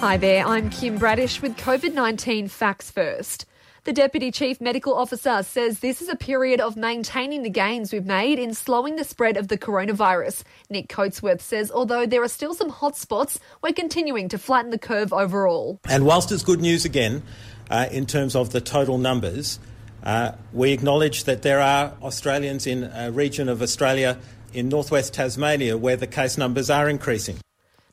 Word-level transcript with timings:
Hi 0.00 0.16
there, 0.16 0.46
I'm 0.46 0.70
Kim 0.70 0.96
Bradish 0.96 1.42
with 1.42 1.58
COVID 1.58 1.92
19 1.92 2.48
Facts 2.48 2.90
First. 2.90 3.44
The 3.84 3.92
Deputy 3.92 4.30
Chief 4.30 4.58
Medical 4.58 4.94
Officer 4.94 5.42
says 5.42 5.80
this 5.80 6.00
is 6.00 6.08
a 6.08 6.16
period 6.16 6.58
of 6.58 6.74
maintaining 6.74 7.42
the 7.42 7.50
gains 7.50 7.92
we've 7.92 8.06
made 8.06 8.38
in 8.38 8.54
slowing 8.54 8.96
the 8.96 9.04
spread 9.04 9.36
of 9.36 9.48
the 9.48 9.58
coronavirus. 9.58 10.42
Nick 10.70 10.88
Coatsworth 10.88 11.42
says 11.42 11.70
although 11.70 12.06
there 12.06 12.22
are 12.22 12.28
still 12.28 12.54
some 12.54 12.72
hotspots, 12.72 13.38
we're 13.62 13.74
continuing 13.74 14.30
to 14.30 14.38
flatten 14.38 14.70
the 14.70 14.78
curve 14.78 15.12
overall. 15.12 15.78
And 15.86 16.06
whilst 16.06 16.32
it's 16.32 16.42
good 16.42 16.62
news 16.62 16.86
again 16.86 17.22
uh, 17.68 17.88
in 17.92 18.06
terms 18.06 18.34
of 18.34 18.52
the 18.52 18.62
total 18.62 18.96
numbers, 18.96 19.60
uh, 20.02 20.32
we 20.54 20.72
acknowledge 20.72 21.24
that 21.24 21.42
there 21.42 21.60
are 21.60 21.92
Australians 22.00 22.66
in 22.66 22.84
a 22.94 23.12
region 23.12 23.50
of 23.50 23.60
Australia 23.60 24.16
in 24.54 24.70
northwest 24.70 25.12
Tasmania 25.12 25.76
where 25.76 25.96
the 25.96 26.06
case 26.06 26.38
numbers 26.38 26.70
are 26.70 26.88
increasing. 26.88 27.36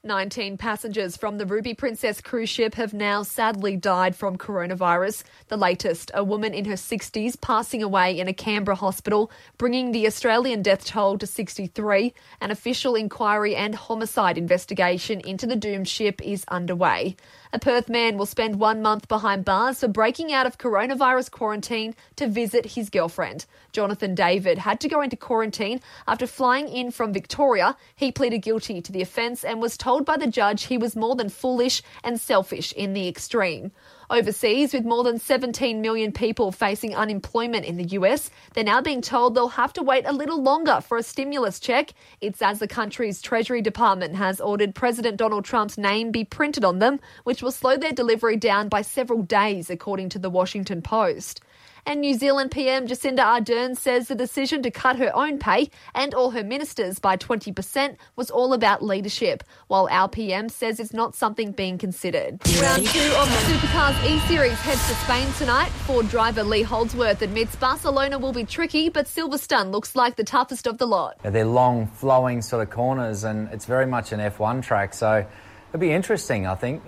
19 0.04 0.58
passengers 0.58 1.18
from 1.18 1.38
the 1.38 1.46
Ruby 1.46 1.74
Princess 1.74 2.22
cruise 2.22 2.50
ship 2.50 2.76
have 2.76 2.94
now 2.94 3.24
sadly 3.24 3.76
died 3.76 4.16
from 4.16 4.38
coronavirus. 4.38 5.24
The 5.48 5.58
latest, 5.58 6.12
a 6.14 6.24
woman 6.24 6.54
in 6.54 6.66
her 6.66 6.76
60s 6.76 7.40
passing 7.42 7.82
away 7.82 8.18
in 8.18 8.28
a 8.28 8.34
Canberra 8.34 8.76
hospital, 8.76 9.32
bringing 9.58 9.92
the 9.92 10.06
Australian 10.06 10.62
death 10.62 10.86
toll 10.86 11.18
to 11.18 11.26
63. 11.26 12.14
An 12.40 12.52
official 12.52 12.96
inquiry 12.96 13.56
and 13.56 13.74
homicide 13.74 14.38
investigation 14.38 15.20
into 15.22 15.48
the 15.48 15.56
doomed 15.56 15.88
ship 15.88 16.22
is 16.22 16.46
underway. 16.48 17.16
A 17.52 17.60
Perth 17.60 17.90
man 17.90 18.18
will 18.18 18.26
spend 18.26 18.60
one 18.60 18.82
month 18.82 19.08
behind 19.08 19.46
bars 19.46 19.80
for 19.80 19.88
breaking 19.88 20.32
out 20.32 20.46
of 20.46 20.58
coronavirus 20.58 21.32
quarantine 21.32 21.96
to 22.18 22.28
visit 22.28 22.74
his 22.74 22.90
girlfriend. 22.90 23.46
Jonathan 23.72 24.14
David 24.14 24.60
had 24.60 24.80
to 24.82 24.90
go 24.90 25.02
into 25.02 25.16
quarantine 25.16 25.82
after 26.08 26.28
flying 26.28 26.68
in 26.68 26.92
from 26.92 27.14
Victoria. 27.14 27.76
He 27.96 28.12
pleaded 28.12 28.40
guilty 28.40 28.82
to 28.82 28.92
the 28.92 29.02
offence 29.02 29.44
and 29.44 29.62
was 29.62 29.78
told 29.78 29.87
by 29.88 30.18
the 30.18 30.28
judge 30.28 30.66
he 30.66 30.78
was 30.78 30.98
more 30.98 31.16
than 31.16 31.30
foolish 31.30 31.82
and 32.04 32.20
selfish 32.20 32.74
in 32.74 32.94
the 32.94 33.08
extreme. 33.08 33.72
Overseas, 34.10 34.74
with 34.74 34.84
more 34.84 35.04
than 35.04 35.18
17 35.18 35.82
million 35.82 36.12
people 36.12 36.52
facing 36.52 36.94
unemployment 36.94 37.66
in 37.66 37.78
the 37.78 37.88
US, 37.92 38.30
they're 38.54 38.66
now 38.66 38.82
being 38.82 39.02
told 39.02 39.34
they'll 39.34 39.48
have 39.48 39.72
to 39.74 39.82
wait 39.82 40.06
a 40.06 40.12
little 40.12 40.42
longer 40.42 40.82
for 40.82 40.98
a 40.98 41.04
stimulus 41.04 41.58
check. 41.58 41.94
It's 42.20 42.42
as 42.42 42.60
the 42.60 42.68
country's 42.68 43.22
Treasury 43.22 43.62
Department 43.62 44.16
has 44.16 44.42
ordered 44.42 44.76
President 44.76 45.16
Donald 45.16 45.46
Trump's 45.46 45.78
name 45.78 46.12
be 46.12 46.26
printed 46.26 46.66
on 46.66 46.80
them, 46.80 47.00
which 47.24 47.42
will 47.42 47.52
slow 47.52 47.78
their 47.78 47.94
delivery 47.94 48.36
down 48.36 48.68
by 48.68 48.82
several 48.82 49.22
days, 49.22 49.70
according 49.70 50.10
to 50.10 50.20
the 50.20 50.30
Washington 50.30 50.82
Post. 50.82 51.42
And 51.88 52.02
New 52.02 52.16
Zealand 52.16 52.52
PM 52.52 52.86
Jacinda 52.86 53.20
Ardern 53.20 53.78
says 53.78 54.10
the 54.10 54.14
decision 54.14 54.62
to 54.64 54.70
cut 54.70 54.98
her 54.98 55.10
own 55.16 55.40
pay 55.40 55.70
and 55.96 56.14
all 56.14 56.32
her 56.32 56.44
ministers 56.44 57.00
by 57.00 57.16
20% 57.16 57.96
was 58.18 58.30
all 58.30 58.52
about 58.52 58.84
leadership, 58.84 59.42
while 59.68 59.88
our 59.90 60.10
PM 60.10 60.50
says 60.50 60.82
it's 60.82 60.92
not 60.92 61.16
something 61.16 61.54
being 61.54 61.78
considered. 61.78 62.42
Round 62.62 62.86
two 62.86 63.00
of 63.16 63.30
the 63.30 63.40
Supercars 63.48 64.04
E 64.04 64.20
Series 64.28 64.60
heads 64.60 64.86
to 64.90 64.96
Spain 64.96 65.32
tonight. 65.38 65.70
Ford 65.70 66.10
driver 66.10 66.44
Lee 66.44 66.62
Holdsworth 66.62 67.22
admits 67.22 67.56
Barcelona 67.56 68.20
will 68.20 68.34
be 68.34 68.44
tricky, 68.44 68.90
but 68.90 69.06
Silverstone 69.06 69.72
looks 69.72 69.96
like 69.96 70.18
the 70.18 70.26
toughest 70.26 70.68
of 70.68 70.80
the 70.80 70.86
lot. 70.86 71.18
They're 71.24 71.46
long, 71.46 71.88
flowing 71.88 72.42
sort 72.42 72.64
of 72.64 72.70
corners, 72.70 73.24
and 73.24 73.48
it's 73.54 73.64
very 73.64 73.86
much 73.86 74.12
an 74.12 74.20
F1 74.20 74.62
track, 74.62 74.94
so 74.94 75.26
It'll 75.78 75.90
be 75.90 75.94
interesting, 75.94 76.48
I 76.48 76.56
think. 76.56 76.88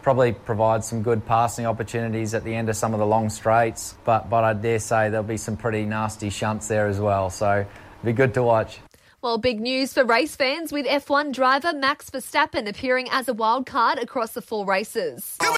Probably 0.00 0.32
provide 0.32 0.82
some 0.82 1.02
good 1.02 1.26
passing 1.26 1.66
opportunities 1.66 2.32
at 2.32 2.42
the 2.42 2.54
end 2.54 2.70
of 2.70 2.76
some 2.76 2.94
of 2.94 2.98
the 2.98 3.04
long 3.04 3.28
straights, 3.28 3.96
but, 4.04 4.30
but 4.30 4.44
I 4.44 4.54
dare 4.54 4.78
say 4.78 5.10
there'll 5.10 5.26
be 5.26 5.36
some 5.36 5.58
pretty 5.58 5.84
nasty 5.84 6.30
shunts 6.30 6.66
there 6.66 6.86
as 6.86 6.98
well. 6.98 7.28
So 7.28 7.66
it'll 7.66 8.06
be 8.06 8.14
good 8.14 8.32
to 8.32 8.42
watch. 8.42 8.78
Well, 9.20 9.36
big 9.36 9.60
news 9.60 9.92
for 9.92 10.06
race 10.06 10.36
fans 10.36 10.72
with 10.72 10.86
F1 10.86 11.34
driver 11.34 11.74
Max 11.74 12.08
Verstappen 12.08 12.66
appearing 12.66 13.08
as 13.10 13.28
a 13.28 13.34
wild 13.34 13.66
card 13.66 13.98
across 13.98 14.30
the 14.30 14.40
four 14.40 14.64
races. 14.64 15.36